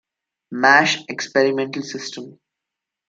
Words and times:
Mash 0.49 1.05
experimental 1.09 1.83
system. 1.83 2.39